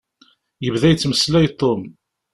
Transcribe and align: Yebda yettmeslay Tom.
Yebda 0.63 0.87
yettmeslay 0.89 1.47
Tom. 1.59 1.81